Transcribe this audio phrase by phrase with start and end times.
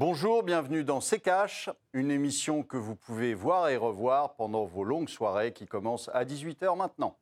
[0.00, 4.82] Bonjour, bienvenue dans C'est Cash, une émission que vous pouvez voir et revoir pendant vos
[4.82, 7.18] longues soirées qui commencent à 18h maintenant.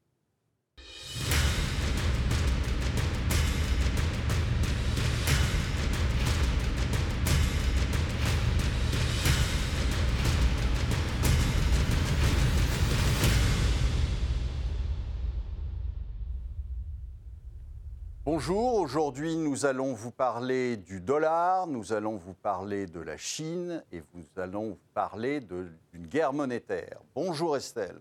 [18.31, 23.83] Bonjour, aujourd'hui nous allons vous parler du dollar, nous allons vous parler de la Chine
[23.91, 26.99] et nous allons vous parler d'une guerre monétaire.
[27.15, 27.99] Bonjour Estelle.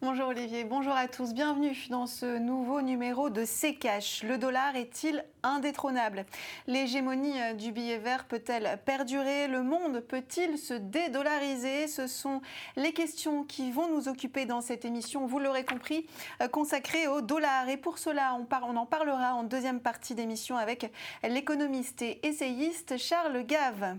[0.00, 4.22] Bonjour Olivier, bonjour à tous, bienvenue dans ce nouveau numéro de C'est Cash.
[4.22, 6.24] Le dollar est-il indétrônable?
[6.68, 9.48] L'hégémonie euh, du billet vert peut-elle perdurer?
[9.48, 11.88] Le monde peut-il se dédollariser?
[11.88, 12.42] Ce sont
[12.76, 16.06] les questions qui vont nous occuper dans cette émission, vous l'aurez compris,
[16.42, 17.68] euh, consacrée au dollar.
[17.68, 20.92] Et pour cela, on, on en parlera en deuxième partie d'émission avec
[21.24, 23.96] l'économiste et essayiste Charles Gave.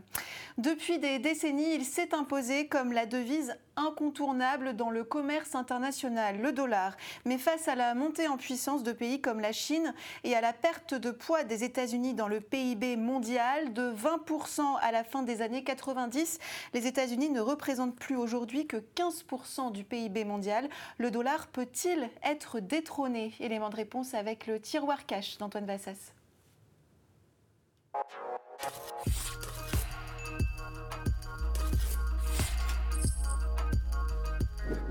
[0.57, 6.51] Depuis des décennies, il s'est imposé comme la devise incontournable dans le commerce international, le
[6.51, 6.95] dollar.
[7.25, 10.53] Mais face à la montée en puissance de pays comme la Chine et à la
[10.53, 15.41] perte de poids des États-Unis dans le PIB mondial de 20% à la fin des
[15.41, 16.39] années 90,
[16.73, 20.69] les États-Unis ne représentent plus aujourd'hui que 15% du PIB mondial.
[20.97, 23.33] Le dollar peut-il être détrôné?
[23.39, 26.13] Élément de réponse avec le tiroir cash d'Antoine Vassas.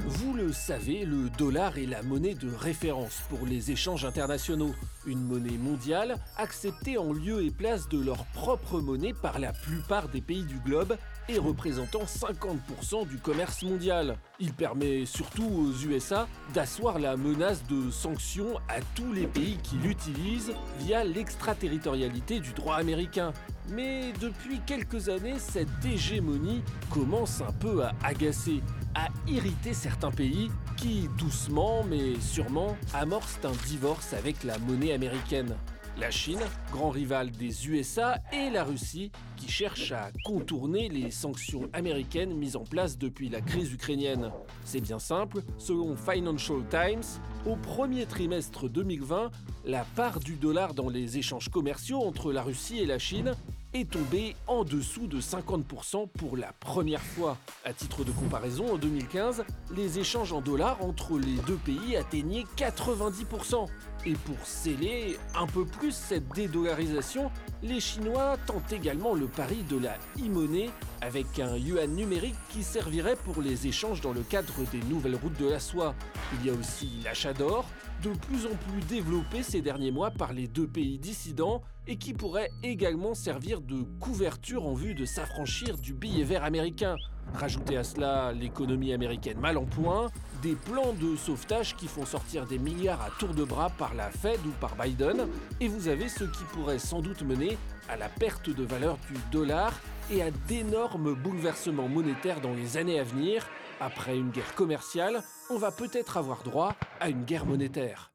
[0.06, 4.74] Vous le savez, le dollar est la monnaie de référence pour les échanges internationaux,
[5.06, 10.08] une monnaie mondiale acceptée en lieu et place de leur propre monnaie par la plupart
[10.08, 10.96] des pays du globe
[11.28, 14.16] et représentant 50% du commerce mondial.
[14.40, 19.76] Il permet surtout aux USA d'asseoir la menace de sanctions à tous les pays qui
[19.76, 23.32] l'utilisent via l'extraterritorialité du droit américain.
[23.70, 28.62] Mais depuis quelques années, cette hégémonie commence un peu à agacer
[28.98, 35.56] a irrité certains pays qui, doucement mais sûrement, amorcent un divorce avec la monnaie américaine.
[36.00, 41.68] La Chine, grand rival des USA, et la Russie, qui cherchent à contourner les sanctions
[41.72, 44.30] américaines mises en place depuis la crise ukrainienne.
[44.64, 47.02] C'est bien simple, selon Financial Times,
[47.46, 49.30] au premier trimestre 2020,
[49.64, 53.34] la part du dollar dans les échanges commerciaux entre la Russie et la Chine
[53.74, 57.36] est tombé en dessous de 50% pour la première fois.
[57.64, 62.46] À titre de comparaison, en 2015, les échanges en dollars entre les deux pays atteignaient
[62.56, 63.66] 90%.
[64.06, 67.30] Et pour sceller un peu plus cette dédollarisation,
[67.62, 73.16] les Chinois tentent également le pari de la e-monnaie avec un yuan numérique qui servirait
[73.16, 75.94] pour les échanges dans le cadre des nouvelles routes de la soie.
[76.34, 77.66] Il y a aussi l'achat d'or,
[78.02, 82.12] de plus en plus développé ces derniers mois par les deux pays dissidents et qui
[82.12, 86.96] pourrait également servir de couverture en vue de s'affranchir du billet vert américain.
[87.34, 90.10] Rajoutez à cela l'économie américaine mal en point,
[90.42, 94.10] des plans de sauvetage qui font sortir des milliards à tour de bras par la
[94.10, 95.26] Fed ou par Biden,
[95.60, 97.58] et vous avez ce qui pourrait sans doute mener
[97.88, 99.72] à la perte de valeur du dollar
[100.10, 103.46] et à d'énormes bouleversements monétaires dans les années à venir.
[103.80, 108.12] Après une guerre commerciale, on va peut-être avoir droit à une guerre monétaire.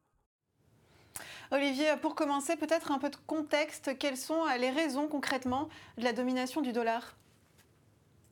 [1.50, 3.96] Olivier, pour commencer, peut-être un peu de contexte.
[3.98, 7.16] Quelles sont les raisons concrètement de la domination du dollar?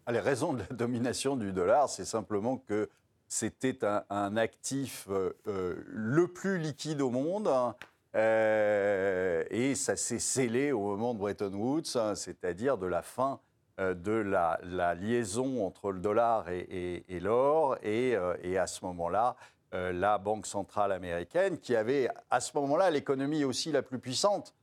[0.05, 2.91] Ah, Les raisons de la domination du dollar, c'est simplement que
[3.29, 3.79] c'était
[4.11, 7.49] un, actif euh, euh, le plus liquide au monde.
[7.49, 7.75] Hein,
[8.15, 13.41] euh, et ça s'est scellé au moment de Bretton Woods, hein, c'est-à-dire de la fin
[13.79, 17.77] de la, liaison entre le dollar et, l'or.
[17.83, 19.37] Et, et, à ce moment-là,
[19.75, 24.55] euh, la Banque centrale américaine, qui avait à ce moment-là l'économie aussi la plus puissante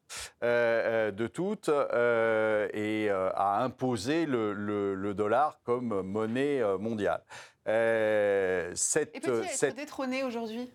[0.43, 7.23] euh, euh, de toutes, et a imposé le, dollar comme monnaie mondiale.
[7.65, 10.71] cette, et peut-il être détrôné aujourd'hui?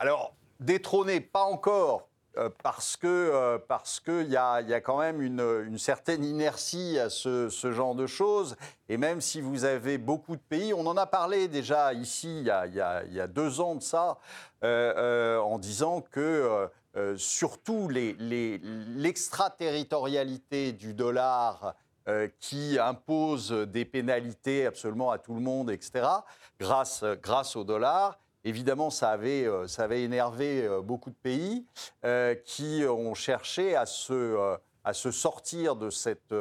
[0.00, 4.98] Alors, détrôné, pas encore, euh, parce que euh, parce qu'il y a, y a quand
[4.98, 8.56] même une, certaine inertie à ce, genre de choses.
[8.88, 12.46] Et même si vous avez beaucoup de pays, on en a parlé déjà ici il
[12.46, 14.16] y a, y a deux ans de ça,
[14.64, 16.70] euh, en disant que
[17.16, 21.74] surtout l'extraterritorialité du dollar
[22.38, 26.06] qui impose des pénalités absolument à tout le monde, etc.,
[26.58, 31.64] grâce, grâce au dollar, Évidemment, ça avait, euh, ça avait énervé euh, beaucoup de pays
[32.04, 36.34] euh, qui ont cherché à se, à se sortir de, cette,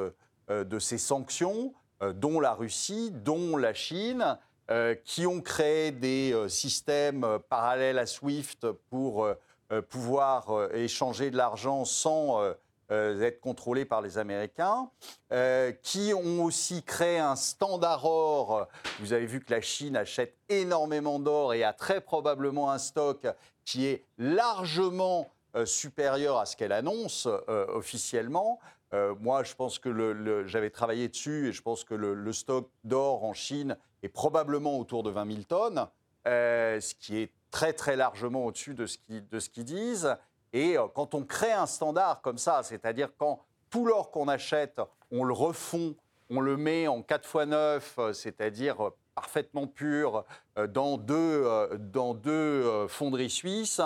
[0.49, 1.73] de ces sanctions,
[2.15, 4.37] dont la Russie, dont la Chine,
[5.03, 9.27] qui ont créé des systèmes parallèles à SWIFT pour
[9.89, 12.41] pouvoir échanger de l'argent sans,
[12.91, 14.89] être contrôlés par les Américains,
[15.81, 18.67] qui ont aussi créé un standard or.
[18.99, 23.27] Vous avez vu que la Chine achète énormément d'or et a très probablement un stock
[23.63, 25.29] qui est largement
[25.65, 28.59] supérieur à ce qu'elle annonce officiellement.
[29.19, 33.33] moi, je pense que j'avais travaillé dessus et je pense que le, stock d'or en
[33.33, 35.87] Chine est probablement autour de 20 000 tonnes,
[36.25, 40.17] ce qui est très très largement au-dessus de ce qu'ils disent.
[40.53, 43.39] Et euh, quand on crée un standard comme ça, c'est-à-dire quand
[43.69, 44.81] tout l'or qu'on achète,
[45.11, 45.95] on le refond,
[46.29, 50.25] on le met en 4 x 9, c'est-à-dire euh, parfaitement pur,
[50.57, 51.47] euh, dans deux,
[51.79, 53.81] dans deux fonderies suisses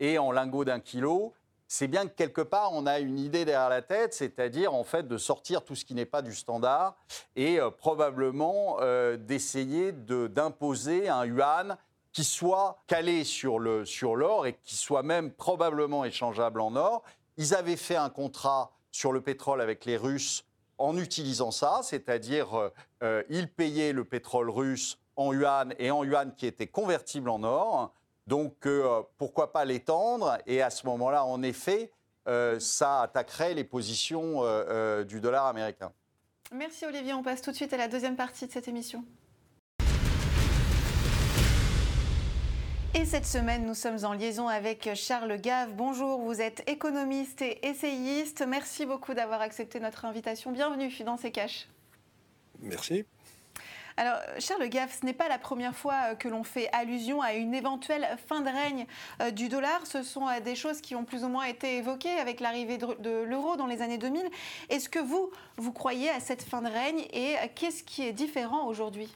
[0.00, 1.34] et en lingots d'un kilo,
[1.68, 5.08] c'est bien que quelque part on a une idée derrière la tête, c'est-à-dire en fait
[5.08, 6.94] de sortir tout ce qui n'est pas du standard
[7.34, 8.78] et probablement
[9.16, 11.76] d'essayer d'imposer un yuan
[12.16, 17.02] qui soit calé sur l'or et qui soit même probablement échangeable en or.
[17.36, 20.42] Ils avaient fait un contrat sur le pétrole avec les Russes
[20.78, 22.72] en utilisant ça, c'est-à-dire euh,
[23.02, 27.42] euh, ils payaient le pétrole russe en yuan et en yuan qui était convertible en
[27.42, 27.92] or.
[28.26, 31.92] Donc euh, pourquoi pas l'étendre Et à ce moment-là, en effet,
[32.58, 34.42] ça attaquerait les positions
[35.04, 35.92] du dollar américain.
[36.50, 37.12] Merci Olivier.
[37.12, 39.04] On passe tout de suite à la deuxième partie de cette émission.
[42.96, 45.74] Et cette semaine, nous sommes en liaison avec Charles Gave.
[45.74, 48.42] Bonjour, vous êtes économiste et essayiste.
[48.48, 50.50] Merci beaucoup d'avoir accepté notre invitation.
[50.50, 51.68] Bienvenue dans ces caches.
[52.62, 53.04] Merci.
[53.98, 57.52] Alors, Charles Gave, ce n'est pas la première fois que l'on fait allusion à une
[57.52, 58.86] éventuelle fin de règne
[59.20, 59.86] euh, du dollar.
[59.86, 63.24] Ce sont euh, des choses qui ont plus ou moins été évoquées avec l'arrivée de
[63.24, 64.24] l'euro dans les années 2000.
[64.70, 68.66] Est-ce que vous, vous croyez à cette fin de règne et qu'est-ce qui est différent
[68.66, 69.14] aujourd'hui?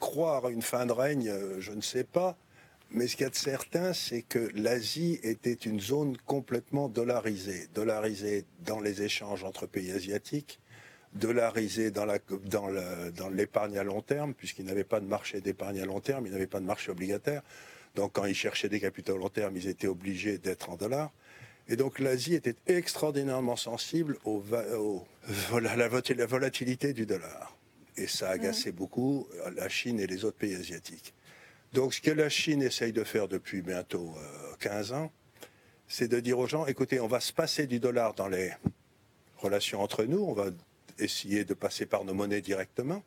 [0.00, 2.36] Croire à une fin de règne, euh, je ne sais pas.
[2.90, 7.68] Mais ce qu'il y a de certain, c'est que l'Asie était une zone complètement dollarisée.
[7.74, 10.60] Dollarisée dans les échanges entre pays asiatiques,
[11.14, 12.06] dollarisée dans
[13.30, 16.32] l'épargne dans à long terme, puisqu'ils n'avaient pas de marché d'épargne à long terme, ils
[16.32, 17.42] n'avaient pas de marché obligataire.
[17.94, 21.12] Donc quand ils cherchaient des capitaux à long terme, ils étaient obligés d'être en dollars.
[21.68, 25.88] Et donc l'Asie était extraordinairement sensible à la
[26.26, 27.56] volatilité du dollar.
[27.96, 28.74] Et ça agaçait mmh.
[28.76, 31.14] beaucoup la Chine et les autres pays asiatiques.
[31.74, 34.14] Donc ce que la Chine essaye de faire depuis bientôt
[34.60, 35.12] 15 euh, ans,
[35.88, 38.52] c'est de dire aux gens, écoutez, on va se passer du dollar dans les
[39.38, 40.50] relations entre nous, on va
[41.00, 43.02] essayer de passer par nos monnaies directement.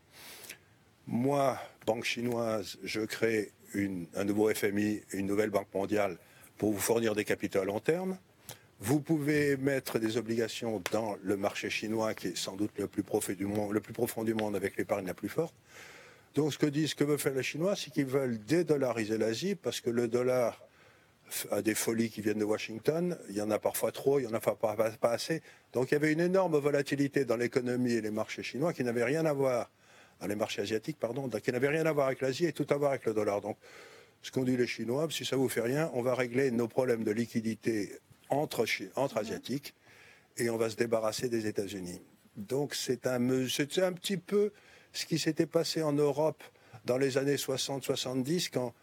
[1.07, 6.17] Moi, banque chinoise, je crée un nouveau FMI, une nouvelle banque mondiale
[6.57, 8.17] pour vous fournir des capitaux à long terme.
[8.81, 13.03] Vous pouvez mettre des obligations dans le marché chinois, qui est sans doute le plus
[13.03, 15.55] profond du monde, le plus profond du monde avec l'épargne la plus forte.
[16.37, 19.81] Donc ce que disent, que veut faire les Chinois, c'est qu'ils veulent dédollariser l'Asie parce
[19.81, 20.61] que le dollar
[21.49, 23.17] a des folies qui viennent de Washington.
[23.29, 25.41] Il y en a parfois trop, il y en a pas, pas, assez.
[25.73, 29.03] Donc il y avait une énorme volatilité dans l'économie et les marchés chinois qui n'avaient
[29.03, 29.71] rien à voir,
[30.21, 32.75] dans les marchés asiatiques, pardon, qui n'avaient rien à voir avec l'Asie et tout à
[32.75, 33.41] voir avec le dollar.
[33.41, 33.57] Donc
[34.21, 37.03] ce qu'ont dit les Chinois, si ça vous fait rien, on va régler nos problèmes
[37.03, 37.97] de liquidité
[38.29, 38.63] entre,
[38.95, 39.73] entre asiatiques
[40.37, 41.99] et on va se débarrasser des États-Unis.
[42.35, 44.51] Donc c'est un, un petit peu
[44.97, 46.44] ce qui s'était passé en Europe
[46.85, 48.73] dans les années 60-70, quand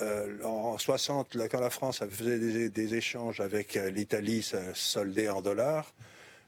[0.00, 5.42] euh, en 60, quand la France faisait des, échanges avec euh, l'Italie, ça soldait en
[5.42, 5.92] dollars,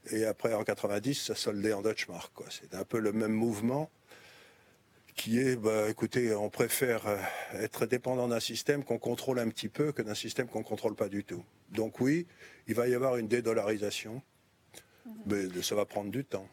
[0.09, 2.31] et après en 90, ça soldait en Deutschmark.
[2.49, 3.91] C'est un peu le même mouvement
[5.13, 7.17] qui est, bah, écoutez, on préfère euh,
[7.53, 10.95] être dépendant d'un système qu'on contrôle un petit peu que d'un système qu'on ne contrôle
[10.95, 11.43] pas du tout.
[11.69, 12.25] Donc oui,
[12.67, 14.23] il va y avoir une dédollarisation,
[15.27, 16.47] mais ça va prendre du temps.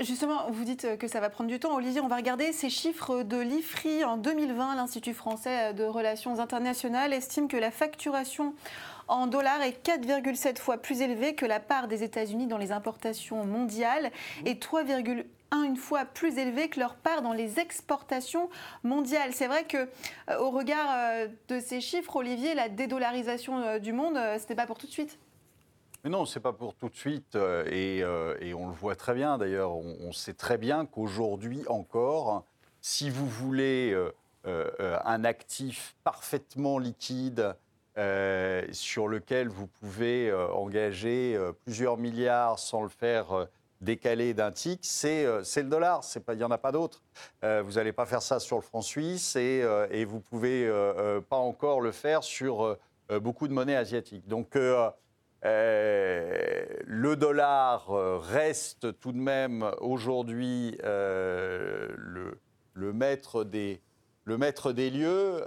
[0.00, 1.74] Justement, vous dites que ça va prendre du temps.
[1.74, 4.76] Olivier, on va regarder ces chiffres de l'IFRI en 2020.
[4.76, 8.54] L'Institut français de relations internationales estime que la facturation
[9.08, 13.44] en dollars est 4,7 fois plus élevée que la part des États-Unis dans les importations
[13.44, 14.10] mondiales
[14.46, 18.48] et 3,1 fois plus élevée que leur part dans les exportations
[18.84, 19.32] mondiales.
[19.34, 19.88] C'est vrai que,
[20.30, 24.54] euh, au regard euh, de ces chiffres, Olivier, la dédollarisation euh, du monde, ce n'était
[24.54, 25.18] pas pour tout de suite.
[26.04, 28.96] Mais non, ce n'est pas pour tout de suite, euh, euh, et, on le voit
[28.96, 29.76] très bien d'ailleurs.
[29.76, 32.44] On, sait très bien qu'aujourd'hui encore,
[32.80, 33.96] si vous voulez
[34.46, 37.54] euh, un actif parfaitement liquide
[38.72, 43.46] sur lequel vous pouvez engager plusieurs milliards sans le faire
[43.82, 46.02] décaler d'un tic, c'est le dollar.
[46.28, 47.02] Il n'y en a pas d'autre.
[47.42, 51.36] vous n'allez pas faire ça sur le franc suisse et, et vous ne pouvez pas
[51.36, 52.78] encore le faire sur
[53.20, 54.26] beaucoup de monnaies asiatiques.
[54.26, 54.56] Donc,
[55.44, 61.88] euh, le dollar euh, reste tout de même aujourd'hui euh,
[62.74, 63.80] le, maître des,
[64.24, 65.42] le maître des lieux.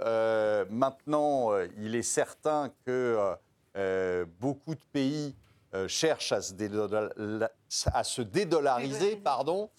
[0.70, 3.34] maintenant, il est certain que
[4.40, 5.34] beaucoup de pays
[5.88, 7.48] cherchent à se, dédolla-
[7.92, 9.70] à se dédollariser, pardon,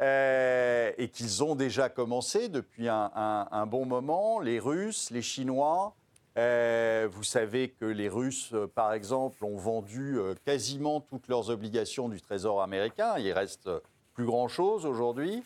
[0.00, 4.40] et qu'ils ont déjà commencé depuis un, un- un bon moment.
[4.40, 5.94] Les Russes, les Chinois.
[6.36, 11.48] Euh, vous savez que les Russes, euh, par exemple, ont vendu euh, quasiment toutes leurs
[11.48, 13.14] obligations du Trésor américain.
[13.18, 13.70] Il reste
[14.14, 15.42] plus grand-chose aujourd'hui.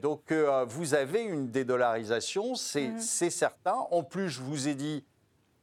[0.00, 0.32] Donc,
[0.68, 3.86] vous avez une dédollarisation, c'est c'est certain.
[3.90, 5.04] En plus, je vous ai dit,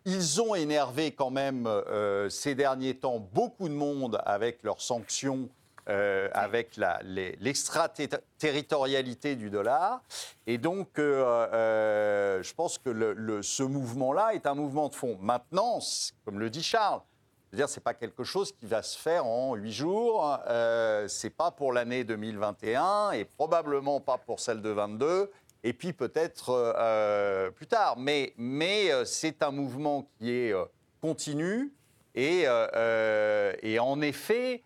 [0.06, 1.68] ils ont énervé quand même
[2.30, 5.50] ces derniers temps beaucoup de monde avec leurs sanctions,
[5.90, 10.02] euh, avec l'extraterritorialité du dollar.
[10.48, 14.96] Et donc, euh, euh, je pense que le- le- ce mouvement-là est un mouvement de
[14.96, 15.18] fond.
[15.22, 15.80] Maintenant,
[16.26, 17.02] comme le dit Charles,
[17.52, 20.38] je veux dire, c'est pas quelque chose qui va se faire en huit jours.
[20.48, 25.32] Euh, c'est pas pour l'année 2021 et probablement pas pour celle de 22.
[25.64, 27.96] Et puis peut-être euh, plus tard.
[27.98, 30.54] Mais, mais c'est un mouvement qui est
[31.02, 31.74] continu
[32.16, 34.64] et, euh, et en effet,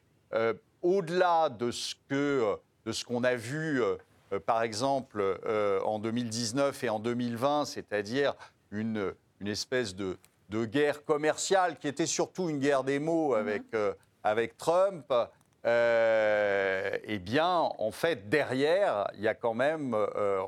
[0.83, 2.13] au-delà de ce que
[2.43, 3.95] euh, de ce qu'on a vu, euh,
[4.33, 8.35] euh, par exemple, euh, en 2019 et en 2020, c'est-à-dire
[8.71, 10.17] une, une espèce de,
[10.49, 15.11] de guerre commerciale qui était surtout une guerre des mots avec, euh, avec Trump,
[15.65, 19.93] eh bien, en fait, derrière, il y a quand même,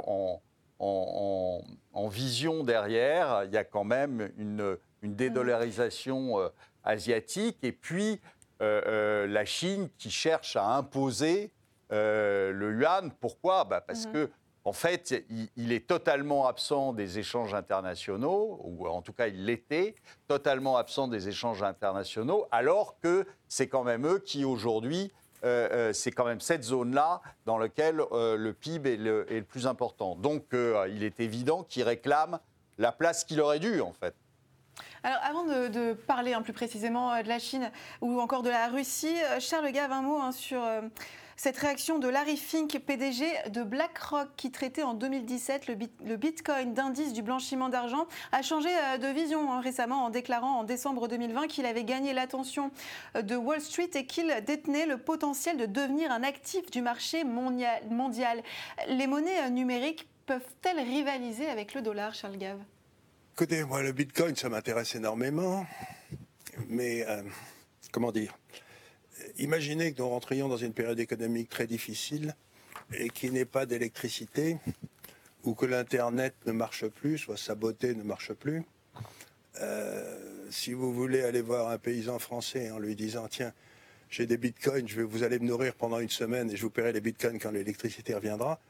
[0.06, 0.42] en,
[0.80, 1.62] en-
[1.94, 6.50] en- vision derrière, il y a quand même une, une dédollarisation euh,
[6.84, 7.58] asiatique.
[7.64, 8.20] Et puis,
[8.60, 11.52] la Chine qui cherche à imposer
[11.92, 13.12] euh, le yuan.
[13.20, 13.64] Pourquoi?
[13.64, 14.30] Bah, Parce que,
[14.64, 15.24] en fait,
[15.56, 19.96] il, est totalement absent des échanges internationaux, ou en tout cas, il l'était,
[20.28, 25.12] totalement absent des échanges internationaux, alors que c'est quand même eux qui, aujourd'hui,
[25.44, 29.40] euh, euh, c'est quand même cette zone-là dans laquelle euh, le PIB est le, est
[29.40, 30.16] le plus important.
[30.16, 32.40] Donc, euh, il est évident qu'ils réclament
[32.80, 34.16] la place qu'il aurait dû, en fait.
[35.06, 37.70] Alors, avant de, de parler hein, plus précisément euh, de la Chine
[38.02, 40.82] ou encore de la Russie, euh, Charles Gave, un mot hein, sur euh,
[41.38, 46.16] cette réaction de Larry Fink, PDG de BlackRock, qui traitait en 2017 le, bit- le
[46.16, 48.70] Bitcoin d'indice du blanchiment d'argent, a changé
[49.00, 52.72] de vision hein, récemment en déclarant en décembre 2020 qu'il avait gagné l'attention
[53.14, 58.42] de Wall Street et qu'il détenait le potentiel de devenir un actif du marché mondial.
[58.88, 62.58] Les monnaies numériques peuvent-elles rivaliser avec le dollar, Charles Gave?
[63.38, 65.68] Écoutez, moi, le Bitcoin, ça m'intéresse énormément.
[66.70, 67.22] Mais, euh,
[67.92, 68.34] comment dire
[69.38, 72.34] Imaginez que nous rentrions dans une période économique très difficile
[72.94, 74.58] et qu'il n'y ait pas d'électricité
[75.44, 78.64] ou que l'Internet ne marche plus, soit sa beauté ne marche plus.
[79.60, 83.52] Euh, si vous voulez aller voir un paysan français en lui disant Tiens,
[84.10, 86.70] j'ai des bitcoins, je vais, vous allez me nourrir pendant une semaine et je vous
[86.70, 88.62] paierai les bitcoins quand l'électricité reviendra,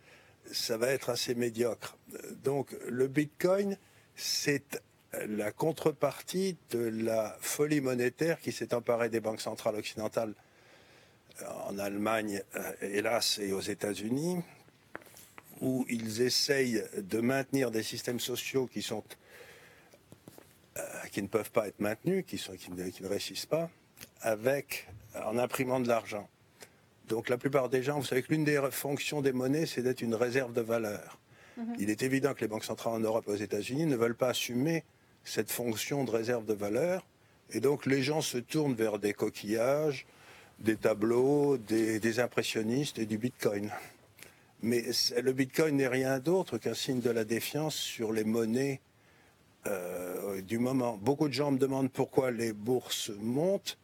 [0.51, 2.00] ça va être assez médiocre.
[2.15, 3.77] Euh, Donc le bitcoin,
[4.15, 4.81] c'est
[5.27, 10.34] la contrepartie de la folie monétaire qui s'est emparée des banques centrales occidentales
[11.41, 14.41] euh, en Allemagne, euh, hélas, et aux États-Unis,
[15.62, 19.03] où ils essayent de maintenir des systèmes sociaux qui sont
[20.77, 20.81] euh,
[21.12, 22.41] qui ne peuvent pas être maintenus, qui,
[22.72, 23.69] ne, qui réussissent pas,
[24.22, 26.27] avec en imprimant de l'argent.
[27.07, 30.01] Donc la plupart des gens, vous savez que l'une des fonctions des monnaies, c'est d'être
[30.01, 31.17] une réserve de valeur.
[31.80, 34.30] Il est évident que les banques centrales en Europe et aux États-Unis ne veulent pas
[34.30, 34.84] assumer
[35.24, 37.06] cette fonction de réserve de valeur.
[37.52, 40.06] Et donc les gens se tournent vers des coquillages,
[40.60, 43.72] des tableaux, des, impressionnistes et du Bitcoin.
[44.62, 44.84] Mais
[45.22, 48.82] le Bitcoin n'est rien d'autre qu'un signe de la défiance sur les monnaies
[49.68, 50.98] euh, du moment.
[50.98, 53.78] Beaucoup de gens me demandent pourquoi les bourses montent.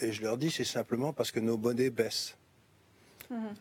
[0.00, 2.36] Et je leur dis, c'est simplement parce que nos monnaies baissent.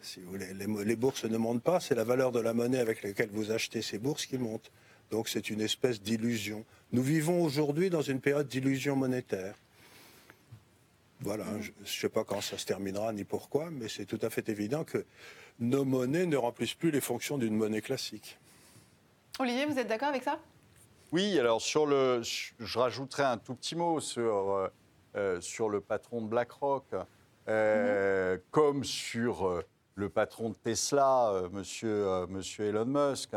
[0.02, 3.04] Si vous voulez, les bourses ne montent pas, c'est la valeur de la monnaie avec
[3.04, 4.72] laquelle vous achetez ces bourses qui monte.
[5.12, 6.66] Donc c'est une espèce d'illusion.
[6.92, 9.56] Nous vivons aujourd'hui dans une période d'illusion monétaire.
[11.20, 14.30] Voilà, je ne sais pas quand ça se terminera ni pourquoi, mais c'est tout à
[14.30, 15.06] fait évident que
[15.60, 18.38] nos monnaies ne remplissent plus les fonctions d'une monnaie classique.
[19.40, 20.40] Olivier, vous êtes d'accord avec ça?
[21.12, 24.68] Oui, alors sur le, je rajouterai un tout petit mot sur, euh,
[25.16, 26.86] euh, sur le patron de BlackRock,
[27.48, 29.64] euh, comme sur euh,
[29.96, 33.32] le patron de Tesla, euh, monsieur, Elon Musk.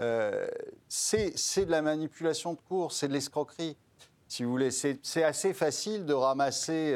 [0.00, 0.46] Euh,
[0.88, 1.32] c'est
[1.64, 3.76] de la manipulation de cours, c'est de l'escroquerie.
[4.28, 6.92] Si vous voulez, c'est assez facile de ramasser,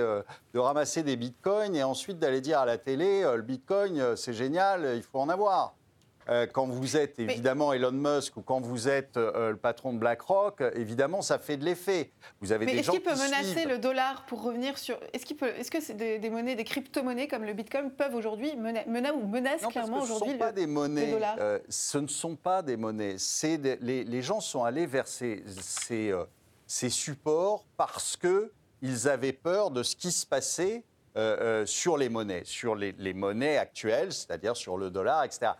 [0.52, 4.96] de ramasser des bitcoins et ensuite d'aller dire à la télé, le bitcoin, c'est génial,
[4.96, 5.74] il faut en avoir.
[6.28, 9.98] Euh, quand vous êtes évidemment Elon Musk ou quand vous êtes euh, le patron de
[9.98, 12.12] BlackRock, euh, évidemment, ça fait de l'effet.
[12.40, 13.68] Vous avez Mais des est-ce qu'il peut menacer suivent.
[13.68, 14.98] le dollar pour revenir sur.
[15.12, 15.48] Est-ce qu'il peut...
[15.58, 19.12] est-ce que c'est des, des monnaies, des crypto-monnaies comme le bitcoin peuvent aujourd'hui mena- mena-
[19.14, 21.10] ou menacent Non, clairement que ce ne aujourd'hui sont pas le- des monnaies.
[21.10, 23.16] dollar euh, ce ne sont pas des monnaies.
[23.18, 26.24] C'est les, les gens sont allés vers ces, ces, euh,
[26.68, 30.84] ces supports parce que ils avaient peur de ce qui se passait
[31.66, 35.52] sur les monnaies, sur les, les monnaies actuelles, c'est-à-dire sur le dollar, etc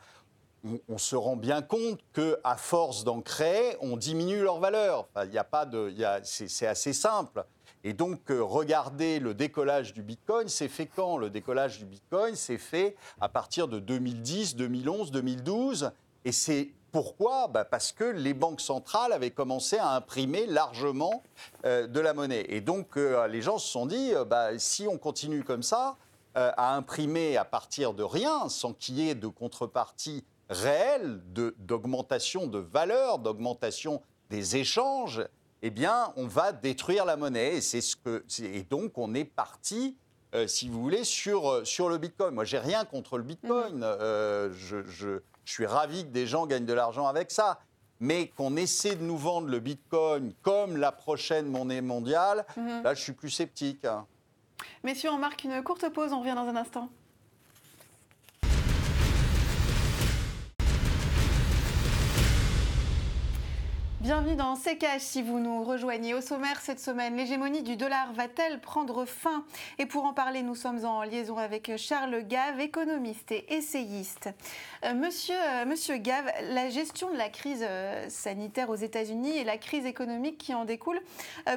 [0.88, 5.09] on, se rend bien compte que à force d'en créer, on diminue leur valeur.
[5.25, 5.92] Il n'y a pas de,
[6.23, 7.45] c'est assez simple.
[7.85, 11.16] Et donc, euh, regardez le décollage du Bitcoin, c'est fait quand?
[11.16, 15.90] Le décollage du Bitcoin, c'est fait à partir de 2010, 2011, 2012.
[16.25, 17.49] Et c'est pourquoi?
[17.49, 21.25] Bah Parce que les banques centrales avaient commencé à imprimer largement
[21.64, 22.47] euh, de la monnaie.
[22.50, 25.97] Et donc, euh, les gens se sont dit, bah, si on continue comme ça,
[26.35, 31.21] à imprimer à partir de rien, sans qu'il y ait de contrepartie réelle
[31.59, 35.23] d'augmentation de, valeur, d'augmentation des échanges,
[35.63, 37.57] eh bien, on va détruire la monnaie.
[37.57, 39.97] Et, ce que, et donc, on est parti,
[40.35, 42.35] euh, si vous voulez, sur, euh, sur le Bitcoin.
[42.35, 43.79] Moi, j'ai rien contre le Bitcoin.
[43.79, 43.83] Mmh.
[43.83, 47.61] Euh, je, je, suis ravi que des gens gagnent de l'argent avec ça.
[48.01, 52.83] Mais qu'on essaie de nous vendre le Bitcoin comme la prochaine monnaie mondiale, mmh.
[52.83, 53.85] là, je suis plus sceptique.
[53.85, 54.07] Hein.
[54.83, 56.13] Messieurs, on marque une courte pause.
[56.13, 56.89] On revient dans un instant.
[64.03, 66.13] Bienvenue dans C'est si vous nous rejoignez.
[66.13, 69.45] Au sommaire cette semaine, l'hégémonie du dollar va-t-elle prendre fin?
[69.79, 74.29] Et pour en parler, nous sommes en liaison avec Charles Gave, économiste et essayiste.
[74.85, 79.45] Euh, monsieur, euh, monsieur Gave, la gestion de la crise euh, sanitaire aux États-Unis et
[79.45, 81.01] la crise économique qui en découle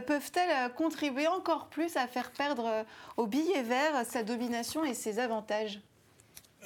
[0.05, 2.85] peuvent-elles contribuer encore plus à faire perdre
[3.17, 5.81] au billet vert sa domination et ses avantages?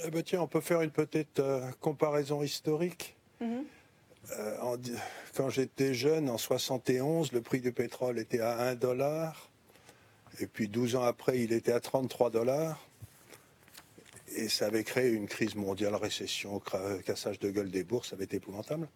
[0.04, 1.42] Eh ben, Tiens, on peut faire une petite
[1.80, 3.16] comparaison historique.
[3.40, 3.64] Mhm.
[4.38, 4.78] Euh,
[5.36, 9.50] quand j'étais jeune, en 71, le prix du pétrole était à 1 dollar.
[10.40, 12.88] Et puis 12 ans après, il était à 33 dollars.
[14.36, 16.62] Et ça avait créé une crise mondiale, récession,
[17.06, 18.88] cassage de gueule des bourses, ça avait été épouvantable.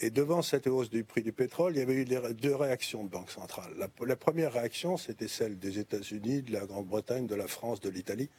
[0.00, 3.08] Et devant cette hausse du prix du pétrole, il y avait eu deux réactions de
[3.08, 3.72] banque centrale.
[4.04, 8.30] la première réaction, c'était celle des États-Unis, de la Grande-Bretagne, de la France, de l'Italie,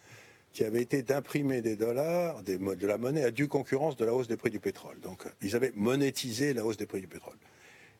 [0.55, 4.29] qui avait été d'imprimer des dollars, de la monnaie à due concurrence de la hausse
[4.29, 4.97] des prix du pétrole.
[5.01, 7.35] Donc, ils avaient monétisé la hausse des prix du pétrole.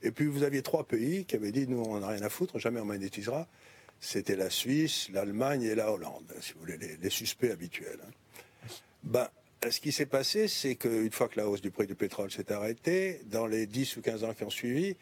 [0.02, 2.58] Et puis, vous aviez trois pays qui avaient dit, nous, on n'a rien à foutre,
[2.58, 3.46] jamais on monétisera.
[4.00, 8.00] C'était la Suisse, l'Allemagne et la Hollande, si vous voulez, les, suspects habituels.
[8.02, 8.70] Hein.
[9.04, 9.28] Ben,
[9.70, 12.54] ce qui s'est passé, c'est qu'une fois que la hausse du prix du pétrole s'est
[12.54, 14.96] arrêtée, dans les 10 ou 15 ans qui ont suivi,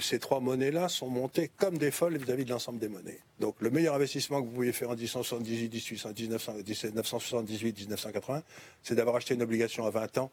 [0.00, 3.20] ces trois monnaies-là sont montées comme des folles vis-à-vis de l'ensemble des monnaies.
[3.38, 8.42] Donc le meilleur investissement que vous pouviez faire en 1778, 1978, 1980,
[8.82, 10.30] c'est d'avoir acheté une obligation à 20 ans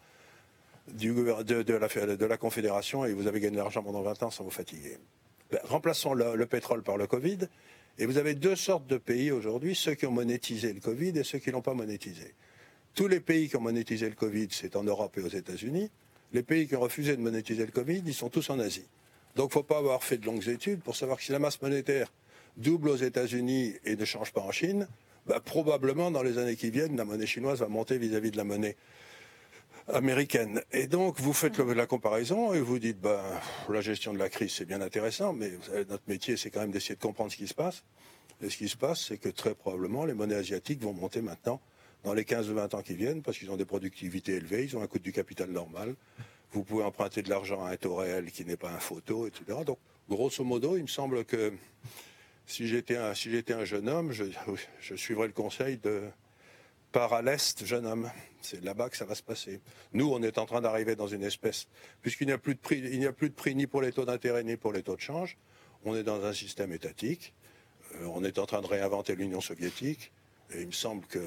[0.94, 4.98] de, la, Confédération et vous avez gagné de l'argent pendant 20 ans sans vous fatiguer.
[5.52, 7.40] Ben, remplaçons le, le, pétrole par le Covid.
[8.00, 11.24] Et vous avez deux sortes de pays aujourd'hui, ceux qui ont monétisé le Covid et
[11.24, 12.36] ceux qui ne l'ont pas monétisé.
[12.94, 15.90] Tous les pays qui ont monétisé le Covid, c'est en Europe et aux États-Unis.
[16.34, 18.86] Les pays qui ont refusé de monétiser le Covid, ils sont tous en Asie.
[19.38, 21.38] Donc il ne faut pas avoir fait de longues études pour savoir que si la
[21.38, 22.12] masse monétaire
[22.58, 24.88] double aux États-Unis et ne change pas en Chine,
[25.28, 28.44] bah, probablement dans les années qui viennent, la monnaie chinoise va monter vis-à-vis de la
[28.44, 28.76] monnaie
[29.94, 30.64] américaine.
[30.72, 33.22] Et donc, vous faites la comparaison et vous dites, ben,
[33.70, 35.52] la gestion de la crise, c'est bien intéressant, mais
[35.88, 37.84] notre métier, c'est quand même d'essayer de comprendre ce qui se passe.
[38.42, 41.62] Et ce qui se passe, c'est que très probablement, les monnaies asiatiques vont monter maintenant
[42.04, 44.76] dans les 15 ou 20 ans qui viennent, parce qu'ils ont des productivités élevées, ils
[44.76, 45.96] ont un coût du capital normal.
[46.52, 49.60] Vous pouvez emprunter de l'argent à un taux réel qui n'est pas un photo, etc.
[49.66, 49.80] Donc,
[50.10, 51.54] grosso modo, il me semble que
[52.46, 53.14] si j'étais un,
[53.66, 54.26] jeune homme, je,
[54.80, 56.04] je suivrais le conseil de
[56.92, 58.10] par à l'Est, jeune homme.
[58.42, 59.62] C'est là-bas que ça va se passer.
[59.94, 61.68] Nous, on est en train d'arriver dans une espèce,
[62.02, 63.92] puisqu'il n'y a plus de prix, il n'y a plus de prix ni pour les
[63.92, 65.38] taux d'intérêt ni pour les taux de change.
[65.84, 67.34] On est dans un système étatique.
[67.96, 70.12] Euh, on est en train de réinventer l'Union soviétique.
[70.54, 71.20] Et il me semble que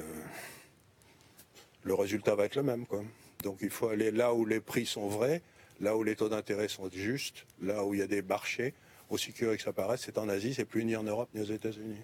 [1.83, 3.03] le résultat va être le même, quoi.
[3.41, 5.41] Donc il faut aller là où les prix sont vrais,
[5.79, 8.73] là où les taux d'intérêt sont justes, là où il y a des marchés.
[9.09, 11.51] Aussi curieux que ça paraisse, c'est en Asie, c'est plus ni en Europe ni aux
[11.51, 11.99] États-Unis.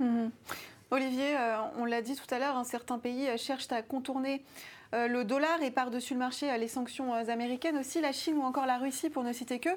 [0.00, 0.30] Mhm.
[0.90, 4.42] Olivier, euh, on l'a dit tout à l'heure, certains pays euh, cherchent à contourner
[4.92, 8.78] le dollar et par-dessus le marché les sanctions américaines aussi, la Chine ou encore la
[8.78, 9.68] Russie pour ne citer que.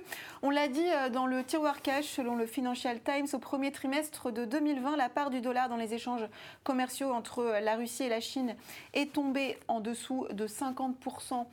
[0.41, 4.45] On l'a dit dans le tiroir cash, selon le Financial Times, au premier trimestre de
[4.45, 6.25] 2020, la part du dollar dans les échanges
[6.63, 8.55] commerciaux entre la Russie et la Chine
[8.93, 11.45] est tombée en dessous de 50%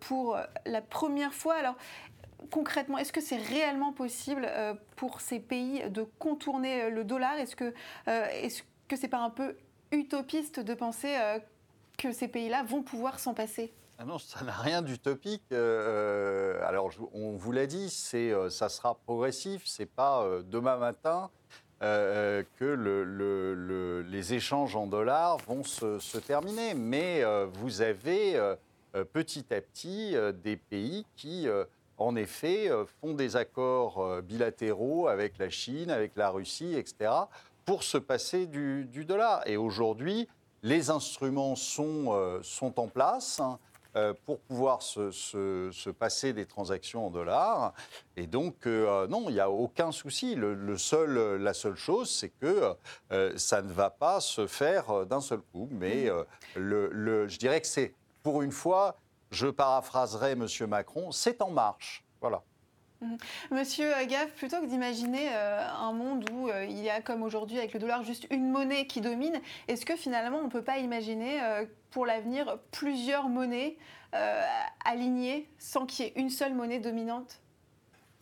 [0.00, 1.54] pour la première fois.
[1.54, 1.76] Alors,
[2.50, 4.48] concrètement, est-ce que c'est réellement possible
[4.96, 7.38] pour ces pays de contourner le dollar?
[7.38, 7.74] Est-ce que,
[8.06, 9.54] est que c'est pas un peu
[9.92, 11.38] utopiste de penser euh,
[11.98, 15.42] que ces pays-là vont pouvoir s'en passer ah non, ça n'a rien d'utopique.
[15.50, 19.62] Euh, euh, alors, on vous l'a dit, c'est, ça sera progressif.
[19.66, 21.30] C'est pas demain matin
[21.80, 26.74] que le, les échanges en dollars vont se terminer.
[26.74, 28.40] Mais vous avez
[29.12, 31.48] petit à petit des pays qui
[31.96, 37.10] en effet, font des accords bilatéraux avec la Chine, avec la Russie, etc.,
[37.68, 39.42] pour se passer du, dollar.
[39.46, 40.26] Et aujourd'hui,
[40.62, 43.40] les instruments sont, sont en place.
[43.40, 43.58] Hein.
[43.98, 47.72] Euh, pour pouvoir se, passer des transactions en dollars.
[48.16, 50.34] Et donc, euh, non, il n'y a aucun souci.
[50.34, 52.74] Le, seul, la seule chose, c'est que
[53.12, 55.68] euh, ça ne va pas se faire d'un seul coup.
[55.72, 56.08] Mais
[56.54, 58.96] le, je dirais que c'est, pour une fois,
[59.30, 60.46] je paraphraserai M.
[60.68, 62.04] Macron, c'est en marche.
[62.20, 62.42] Voilà.
[63.00, 63.16] Mhm.
[63.52, 67.78] Monsieur Gaff, plutôt que d'imaginer un monde où il y a, comme aujourd'hui avec le
[67.78, 71.40] dollar, juste une monnaie qui domine, est-ce que finalement on ne peut pas imaginer
[71.90, 73.76] pour l'avenir plusieurs monnaies
[74.14, 74.42] euh,
[74.84, 77.40] alignées sans qu'il y ait une seule monnaie dominante?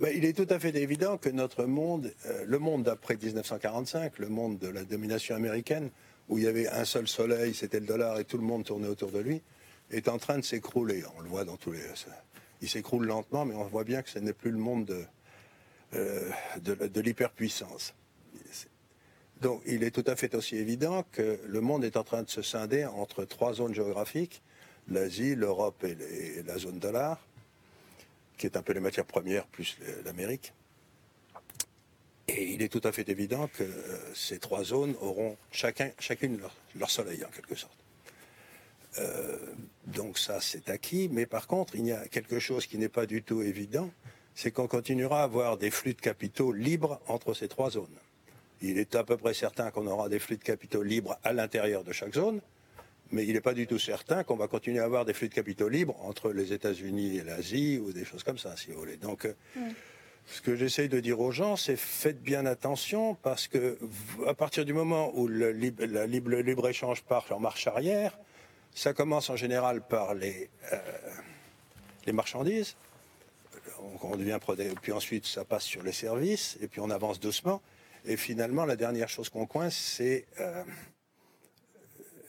[0.00, 4.28] Il est tout à fait évident que notre monde, euh, le monde d'après 1945, le
[4.28, 5.90] monde de la domination américaine,
[6.28, 8.88] où il y avait un seul soleil, c'était le dollar et tout le monde tournait
[8.88, 9.42] autour de lui,
[9.90, 11.04] est en train de s'écrouler.
[11.16, 11.80] On le voit dans tous les.
[12.62, 15.04] Il s'écroule lentement, mais on voit bien que ce n'est plus le monde de,
[15.94, 17.94] euh, de l'hyperpuissance.
[19.40, 22.30] Donc il est tout à fait aussi évident que le monde est en train de
[22.30, 24.42] se scinder entre trois zones géographiques,
[24.88, 27.20] l'Asie, l'Europe et, la zone dollar,
[28.38, 30.52] qui est un peu les matières premières plus l'Amérique.
[32.28, 36.40] Et il est tout à fait évident que euh, ces trois zones auront chacun, chacune
[36.74, 37.78] leur, soleil en quelque sorte.
[38.98, 39.38] Euh,
[39.86, 43.06] donc ça c'est acquis, mais par contre il y a quelque chose qui n'est pas
[43.06, 43.90] du tout évident,
[44.34, 47.98] c'est qu'on continuera à avoir des flux de capitaux libres entre ces trois zones.
[48.62, 51.84] Il est à peu près certain qu'on aura des flux de capitaux libres à l'intérieur
[51.84, 52.40] de chaque zone,
[53.12, 55.34] mais il n'est pas du tout certain qu'on va continuer à avoir des flux de
[55.34, 58.96] capitaux libres entre les États-Unis et l'Asie ou des choses comme ça, si vous voulez.
[58.96, 59.32] Donc, euh,
[60.26, 63.78] ce que j'essaye de dire aux gens, c'est faites bien attention parce que
[64.26, 68.18] à partir du moment où le, libre-échange part en marche arrière,
[68.76, 70.78] ça commence en général par les, euh,
[72.04, 72.76] les marchandises.
[74.02, 74.38] On, devient,
[74.82, 77.62] puis ensuite, ça passe sur les services, et puis on avance doucement.
[78.04, 80.62] Et finalement, la dernière chose qu'on coince, c'est euh,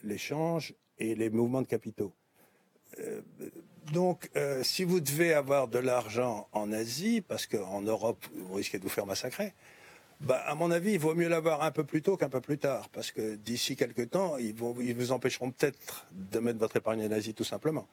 [0.04, 2.14] l'échange et les mouvements de capitaux.
[3.00, 3.22] Euh,
[3.92, 8.80] donc, euh, si vous devez avoir de l'argent en Asie, parce qu'en Europe, vous risquez
[8.80, 9.54] de vous faire massacrer,
[10.20, 12.58] bah, à mon avis, il vaut mieux l'avoir un peu plus tôt qu'un peu plus
[12.58, 17.12] tard, parce que d'ici quelques temps, ils, vous empêcheront peut-être de mettre votre épargne en
[17.12, 17.88] Asie, tout simplement.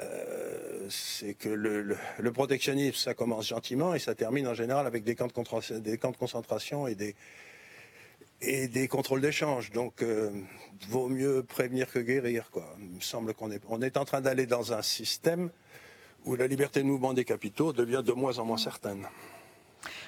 [0.00, 5.14] Euh, c'est que le, protectionnisme, ça commence gentiment et ça termine en général avec des
[5.14, 7.16] camps de, des camps de concentration et des,
[8.40, 9.72] et des contrôles d'échange.
[9.72, 10.30] Donc, euh,
[10.88, 12.50] vaut mieux prévenir que guérir.
[12.52, 12.76] Quoi.
[12.78, 15.50] Il me semble qu'on est, on est en train d'aller dans un système
[16.24, 19.06] où la liberté de mouvement des capitaux devient de moins en moins certaine.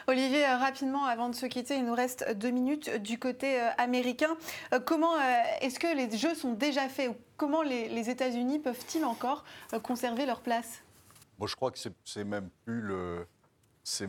[0.07, 3.69] Olivier, euh, rapidement, avant de se quitter, il nous reste deux minutes du côté euh,
[3.79, 4.37] américain.
[4.73, 5.19] Euh, comment
[5.61, 9.45] est-ce que les jeux sont déjà faits Comment les, États-Unis peuvent-ils encore
[9.83, 10.83] conserver leur place?
[11.39, 12.93] Moi, je crois que c'est même plus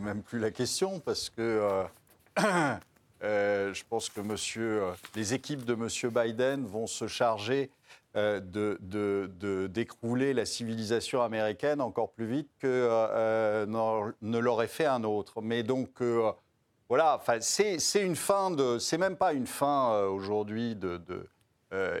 [0.00, 1.84] même plus la question parce que
[3.20, 4.82] je pense que monsieur,
[5.14, 7.70] les équipes de Monsieur Biden vont se charger
[8.14, 13.66] de, d'écrouler la civilisation américaine encore plus vite que euh,
[14.20, 15.40] ne l'aurait fait un autre.
[15.40, 16.32] Mais donc, euh,
[16.88, 18.78] voilà, c'est, une fin de.
[18.78, 21.00] C'est même pas une fin aujourd'hui de,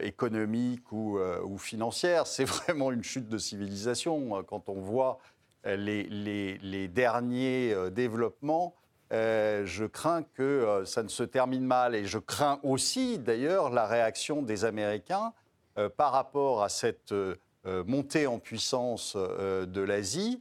[0.02, 4.42] économique ou, ou, financière, c'est vraiment une chute de civilisation.
[4.44, 5.20] Quand on voit
[5.64, 8.74] les, les, derniers développements,
[9.12, 11.94] je crains que ça ne se termine mal.
[11.94, 15.48] Et je crains aussi, d'ailleurs, la réaction des Américains euh,
[15.88, 20.40] par rapport à cette euh, euh, montée en puissance de l'Asie.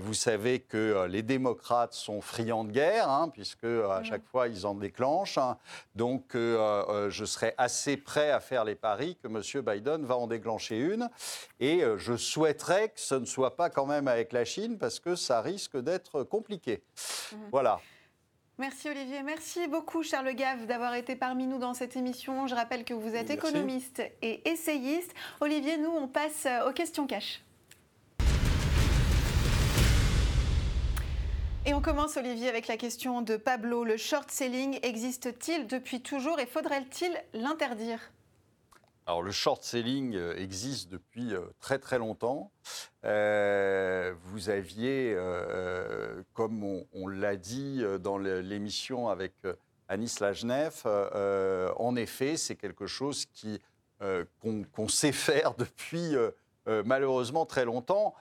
[0.00, 4.64] Vous savez que les démocrates sont friands de guerre, hein, puisque à chaque fois ils
[4.64, 5.36] en déclenchent.
[5.36, 5.58] Hein.
[5.94, 9.62] Donc je serais assez prêt à faire les paris que M.
[9.62, 11.10] Biden va en déclencher une.
[11.60, 15.16] Et je souhaiterais que ce ne soit pas quand même avec la Chine, parce que
[15.16, 16.82] ça risque d'être compliqué.
[17.32, 17.38] Mhm.
[17.50, 17.78] Voilà.
[18.58, 22.46] Merci Olivier, merci beaucoup Charles Gave d'avoir été parmi nous dans cette émission.
[22.46, 25.12] Je rappelle que vous êtes économiste et essayiste.
[25.40, 27.42] Olivier, nous on passe aux questions cash.
[31.66, 33.82] Et on commence Olivier avec la question de Pablo.
[33.82, 38.13] Le short selling existe-t-il depuis toujours et faudrait-il l'interdire?
[39.06, 42.50] Alors le short selling euh, existe depuis euh, très très longtemps.
[43.04, 45.14] Euh, vous aviez,
[46.32, 49.34] comme on, l'a dit dans l'émission avec
[49.88, 53.60] Anis Lajnef, en effet c'est quelque chose qui
[54.40, 56.14] qu'on sait faire depuis
[56.66, 58.14] malheureusement très longtemps.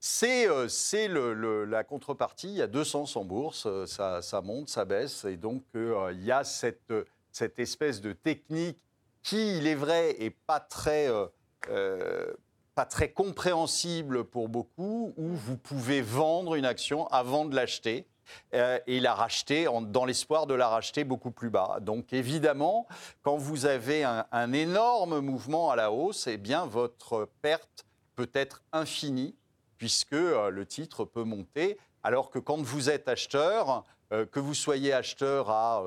[0.00, 5.26] C'est la contrepartie, il y a deux sens en bourse, ça, ça monte, ça baisse,
[5.26, 6.94] et donc il y a cette,
[7.30, 8.78] cette espèce de technique
[9.26, 11.26] qui, il est vrai, est pas très, euh,
[11.68, 12.32] euh,
[12.76, 18.06] pas très compréhensible pour beaucoup, où vous pouvez vendre une action avant de l'acheter.
[18.54, 21.78] Euh, et la racheter dans l'espoir de la racheter beaucoup plus bas.
[21.80, 22.88] Donc évidemment,
[23.22, 27.86] quand vous avez un, énorme mouvement à la hausse, eh bien votre perte
[28.16, 29.36] peut être infinie
[29.78, 35.48] puisque le titre peut monter, alors que quand vous êtes acheteur, que vous soyez acheteur
[35.48, 35.84] à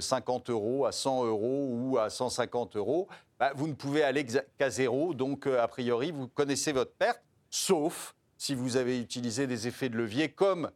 [0.00, 4.24] 50 euros, à 100 euros ou à 150 euros, bah, vous ne pouvez aller
[4.58, 5.14] qu'à zéro.
[5.14, 9.96] Donc, a priori, vous connaissez votre perte, sauf si vous avez utilisé des effets de
[9.96, 10.70] levier comme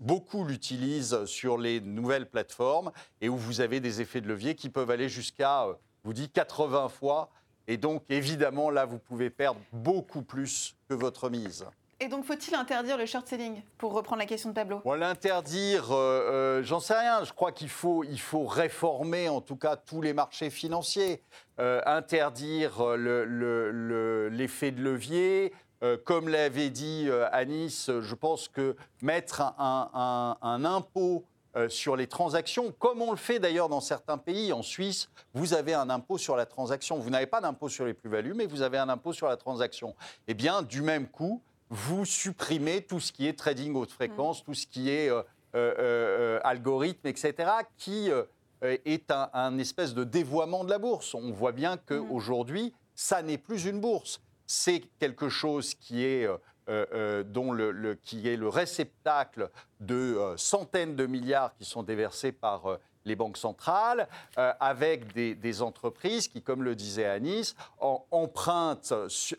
[0.00, 4.68] beaucoup l'utilisent sur les nouvelles plateformes et où vous avez des effets de levier qui
[4.68, 7.30] peuvent aller jusqu'à, euh, vous dis, 80 fois.
[7.68, 11.64] Et donc, évidemment, là, vous pouvez perdre beaucoup plus que votre mise.
[12.02, 16.58] Et donc, faut-il interdire le short selling pour reprendre la question de tableau L'interdire, euh,
[16.58, 17.22] euh, j'en sais rien.
[17.22, 21.22] Je crois qu'il faut, il faut réformer en tout cas tous les marchés financiers.
[21.58, 29.40] interdire l'effet le, de levier, euh, comme l'avait dit euh, Anis, je pense que mettre
[29.58, 31.24] un, impôt
[31.56, 34.52] euh, sur les transactions, comme on le fait d'ailleurs dans certains pays.
[34.52, 36.98] En Suisse, vous avez un impôt sur la transaction.
[36.98, 39.94] Vous n'avez pas d'impôt sur les plus-values, mais vous avez un impôt sur la transaction.
[40.28, 41.42] Eh bien, du même coup,
[41.74, 44.44] vous supprimez tout ce qui est trading haute fréquence, mmh.
[44.44, 45.10] tout ce qui est
[46.44, 47.34] algorithme, etc.,
[47.76, 48.10] qui
[48.62, 51.14] est un, espèce de dévoiement de la bourse.
[51.14, 52.72] On voit bien qu'aujourd'hui, mmh.
[52.94, 54.20] ça n'est plus une bourse
[54.52, 56.36] c'est quelque chose qui est, euh,
[56.68, 59.50] euh, euh, dont le, qui est le réceptacle
[59.86, 66.28] de centaines de milliards qui sont déversés par les banques centrales, euh, avec des, entreprises
[66.28, 68.94] qui, comme le disait Anis, empruntent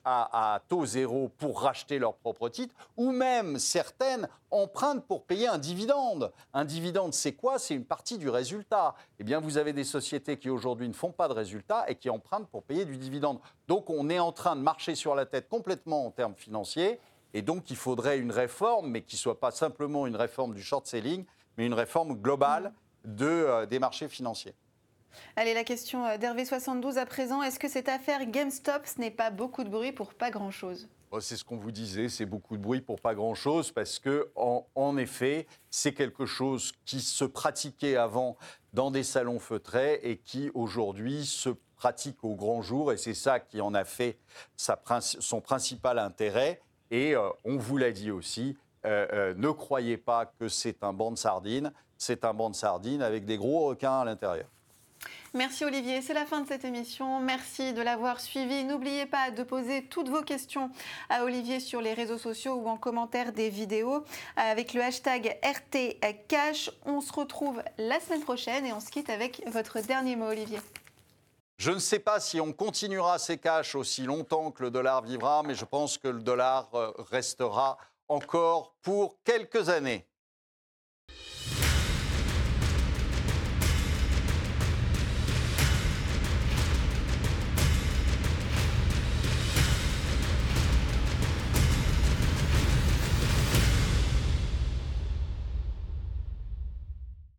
[0.06, 5.58] à, taux zéro pour racheter leurs propres titres, ou même certaines empruntent pour payer un
[5.58, 6.32] dividende.
[6.54, 7.58] Un dividende, c'est quoi?
[7.58, 8.94] C'est une partie du résultat.
[9.20, 12.10] Eh bien, vous avez des sociétés qui aujourd'hui ne font pas de résultat et qui
[12.10, 13.40] empruntent pour payer du dividende.
[13.68, 17.00] Donc, on est en train de marcher sur la tête complètement en termes financiers.
[17.34, 20.62] Et donc, il faudrait une réforme, mais qui ne soit pas simplement une réforme du
[20.62, 21.26] short selling,
[21.58, 22.74] mais une réforme globale
[23.06, 24.56] de, euh, des marchés financiers.
[25.36, 27.42] Allez, la question euh, d'Hervé72 à présent.
[27.42, 30.88] Est-ce que cette affaire GameStop, ce n'est pas beaucoup de bruit pour pas grand-chose?
[31.12, 34.32] Oh, c'est ce qu'on vous disait, c'est beaucoup de bruit pour pas grand-chose, parce que
[34.36, 38.36] en, effet, c'est quelque chose qui se pratiquait avant
[38.74, 43.40] dans des salons feutrés et qui aujourd'hui se pratique au grand jour, et c'est ça
[43.40, 44.18] qui en a fait
[44.58, 46.60] sa, son principal intérêt.
[46.94, 51.18] Et euh, on vous l'a dit aussi, ne croyez pas que c'est un banc de
[51.18, 51.72] sardines
[52.04, 54.46] c'est un banc de sardines avec des gros requins à l'intérieur.
[55.34, 57.20] Merci Olivier, c'est la fin de cette émission.
[57.20, 58.64] Merci de l'avoir suivi.
[58.64, 60.70] N'oubliez pas de poser toutes vos questions
[61.10, 64.04] à Olivier sur les réseaux sociaux ou en commentaire des vidéos
[64.36, 66.72] avec le hashtag RTCash.
[66.86, 70.60] On se retrouve la semaine prochaine et on se quitte avec votre dernier mot Olivier.
[71.66, 75.44] Je ne sais pas si on continuera ces cash aussi longtemps que le dollar vivra,
[75.44, 77.78] mais je pense que le dollar euh, restera
[78.10, 80.06] encore pour quelques années.